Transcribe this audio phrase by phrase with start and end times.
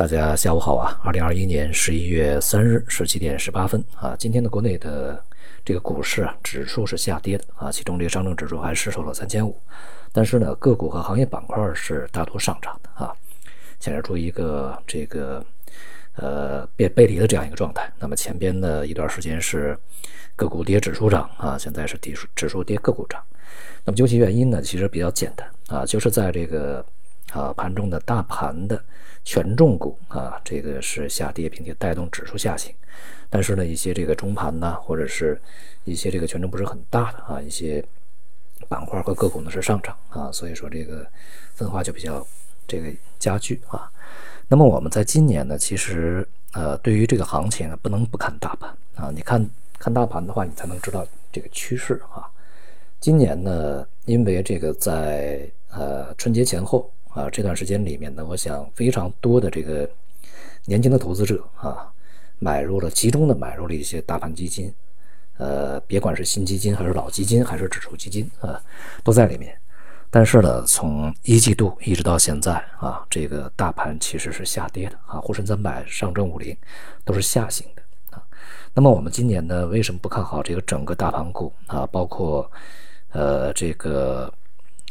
[0.00, 0.98] 大家下午好啊！
[1.04, 5.22] 二零二一年十一月三日十七点十八分啊，今天的国内的
[5.62, 9.60] 这个股市啊，指数是下跌的啊，其中这个上证指数还失守了三千五，
[10.10, 13.12] 但是呢，个股和行业板块是大多上涨的啊，
[13.78, 15.44] 显示出一个这个
[16.14, 17.92] 呃背背离的这样一个状态。
[17.98, 19.76] 那么前边的一段时间是
[20.34, 23.22] 个股跌指数涨啊，现在是指数指数跌个股涨。
[23.84, 26.82] 那么究其原因呢，其实比较简单啊，就是在这个。
[27.32, 28.82] 啊，盘中的大盘的
[29.24, 32.74] 权重股啊，这个是下跌，并且带动指数下行。
[33.28, 35.40] 但是呢，一些这个中盘呢，或者是
[35.84, 37.84] 一些这个权重不是很大的啊，一些
[38.68, 41.06] 板块和个股呢是上涨啊，所以说这个
[41.54, 42.26] 分化就比较
[42.66, 43.90] 这个加剧啊。
[44.48, 49.12] 那么我们在今年呢，其实呃，对于这个行情呢，不能不看大盘啊。
[49.14, 52.26] 你看看大盘的话，你才能知道这个趋势啊。
[52.98, 56.90] 今年呢，因为这个在呃春节前后。
[57.12, 59.88] 啊，这段时间里面呢，我想非常多的这个
[60.66, 61.92] 年轻的投资者啊，
[62.38, 64.72] 买入了集中的买入了一些大盘基金，
[65.36, 68.62] 呃，别管是新基金还是老基金还是指数基金啊，
[69.02, 69.56] 都在里面。
[70.08, 76.56] 但是呢，从一季度一直到现在啊，这个大盘其实是下跌的啊，沪深三百、上证五零
[77.04, 78.22] 都是下行的啊。
[78.72, 81.84] 那么我们今年呢，为什么不看好这个整个大盘股啊？
[81.86, 82.48] 包括
[83.10, 84.32] 呃这个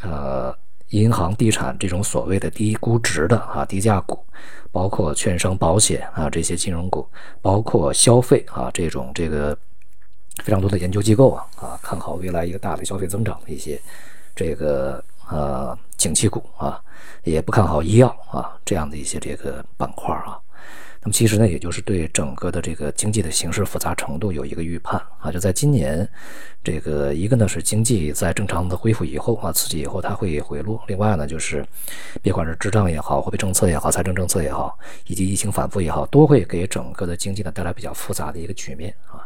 [0.02, 0.54] 呃。
[0.90, 4.24] 银行、地产这种所谓的低估值的啊低价股，
[4.72, 7.08] 包括券商、保险啊这些金融股，
[7.42, 9.58] 包括消费啊这种这个
[10.44, 13.80] 非常多的研究机构啊啊看好未来一个大的消费增长的一些
[14.36, 16.82] 这个呃景气股啊，
[17.24, 20.40] 也不看好医药啊这样的一些这个板块啊。
[21.02, 26.06] 那么其实呢，也就是对整个的这个经济的形势复杂程度有一个预判啊，就在今年，
[26.62, 31.66] 这个一个呢是经济在正常的恢复以后啊，刺激以后它会回落；另外呢就是，
[32.22, 39.24] 别管是滞胀也好，货币政策也好，财政政策也好，以及疫情反复也好，都会给整个的经济呢带来比较复杂的一个局面啊。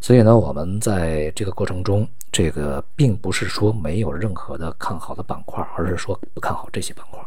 [0.00, 7.20] 所以呢，我们在这个过程中，这个并不是说没有任何的看好的板块，而是说不看好这些板块。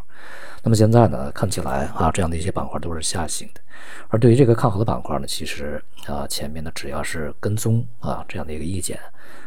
[0.64, 3.62] 那么现在呢，看起来啊，这样的一些板块都是下行的。
[4.10, 9.00] 而对于这个看好的板块呢，其实啊，前面呢只要是跟踪啊这样的一个意见，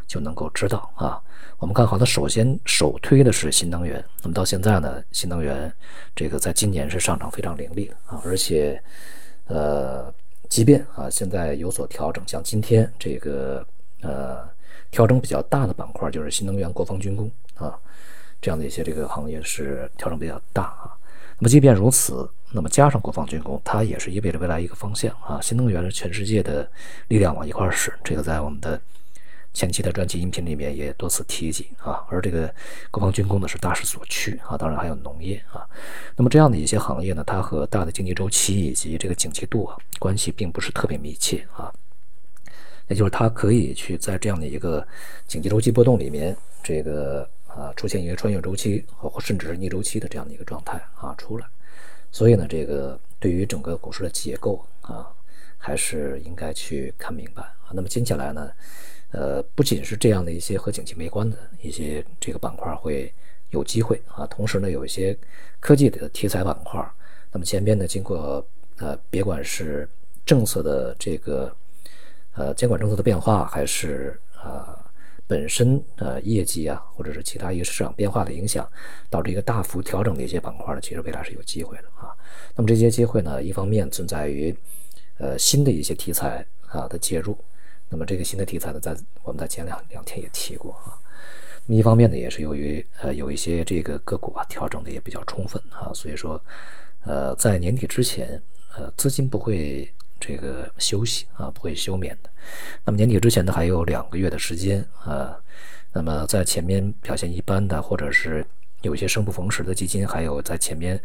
[0.06, 1.20] 就能够知道啊，
[1.58, 4.04] 我们看好的首先首推的是新能源。
[4.22, 5.72] 那么到现在呢，新能源
[6.16, 8.82] 这个在今年是上涨非常凌厉啊，而且
[9.46, 10.12] 呃，
[10.48, 13.64] 即便啊现在有所调整，像今天这个
[14.00, 14.48] 呃
[14.90, 17.78] 调整比较大的板块就是新能源、国防军工啊
[18.44, 20.92] 这样的一些这个行业是调整比较大啊。
[21.38, 25.40] 那么即便如此，那么加上国防军工，它也是意味着未来一个方向啊。
[25.40, 26.70] 新能源是全世界的
[27.08, 28.78] 力量往一块使，这个在我们的
[29.54, 32.04] 前期的专辑音频里面也多次提及啊。
[32.10, 32.54] 而这个
[32.90, 35.66] 国防军工呢是大势所趋啊，当然还有农业啊。
[36.14, 41.72] 那么这样的一些行业呢，它和大的经济周期以及这个景气度啊关系并不是特别密切啊。
[42.88, 44.86] 也就是它可以去在这样的一个
[45.26, 47.26] 经济周期波动里面，这个。
[47.56, 51.46] 啊，出现一个穿越周期或甚至是逆周期的这样的一个状态啊出来，
[52.10, 55.08] 所以呢，这个对于整个股市的结构啊，
[55.56, 57.70] 还是应该去看明白啊。
[57.72, 58.50] 那么接下来呢，
[59.12, 63.12] 呃，不仅是这样的一些和景气没关的一些这个板块会
[63.50, 65.16] 有机会啊，同时呢，有一些
[65.60, 66.84] 科技的题材板块，
[67.30, 68.44] 那么前边呢，经过
[68.78, 69.88] 呃，别管是
[70.26, 71.54] 政策的这个
[72.32, 74.20] 呃监管政策的变化，还是。
[75.26, 78.68] 本身呃业绩啊，或者是其他一个市场变化的影响，
[79.08, 82.14] 导致一个大幅调整的一些板块呢，其实未来是有机会的啊。
[82.54, 84.54] 那么这些机会呢，一方面存在于
[85.18, 87.36] 呃新的一些题材啊的介入，
[87.88, 90.92] 那么这个新的题材呢，在我们在前两两天也提过啊。
[91.66, 96.38] 一方面呢，也是由于呃有一些这个个股啊调整的也比较充分啊，所以说
[97.04, 98.40] 呃在年底之前
[98.76, 99.90] 呃资金不会。
[100.26, 102.30] 这个休息啊，不会休眠的。
[102.82, 105.36] 那么年底之前呢，还有两个月的时间啊。
[105.92, 108.44] 那么在前面表现一般的，或者是
[108.80, 110.98] 有些生不逢时的基金，还有在前面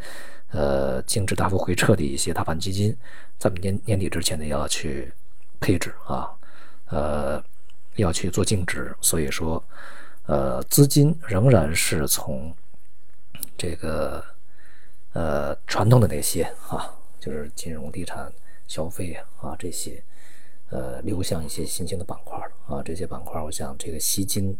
[0.52, 2.96] 呃净值大幅回撤的一些大盘基金，
[3.38, 5.12] 在年年底之前呢，要去
[5.60, 6.32] 配置啊，
[6.88, 7.44] 呃，
[7.98, 8.96] 要去做净值。
[9.02, 9.62] 所以说，
[10.28, 12.56] 呃，资金仍然是从
[13.58, 14.24] 这个
[15.12, 16.90] 呃传统的那些啊，
[17.20, 18.32] 就是金融、地产。
[18.70, 20.02] 消费啊，这些，
[20.70, 22.84] 呃，流向一些新兴的板块了啊。
[22.84, 24.56] 这些板块，我想这个吸金、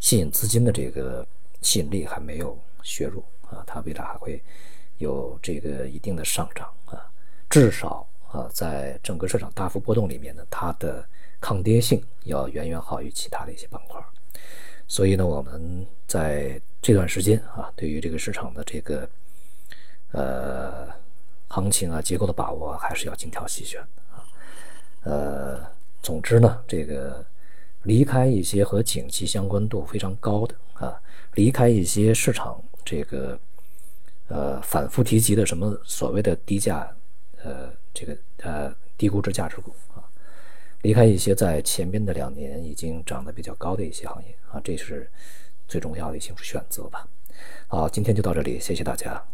[0.00, 1.24] 吸引资金的这个
[1.60, 4.42] 吸引力还没有削弱啊，它未来还会
[4.96, 7.06] 有这个一定的上涨啊。
[7.50, 11.06] 至少啊，在整个市场大幅波动里面呢，它的
[11.38, 14.02] 抗跌性要远远好于其他的一些板块。
[14.88, 19.06] 所以呢，我们在这段时间啊，对于这个市场的这个
[20.12, 20.98] 呃。
[21.50, 23.80] 行情啊结构的把握还是要精挑细选
[24.10, 24.22] 啊。
[25.02, 25.60] 呃，
[26.00, 27.24] 总之呢，这个
[27.82, 31.00] 离开一些和景气相关度非常高的啊，
[31.34, 33.38] 离开一些市场这个
[34.28, 36.88] 呃反复提及的什么所谓的低价
[37.42, 40.04] 呃这个呃低估值价值股啊，
[40.82, 45.10] 离开一些在前边的两年已经涨得比较高的一些行业啊，这是
[45.66, 47.08] 最重要的一些选择吧。
[47.66, 49.30] 好，今天就到这里，谢谢大家。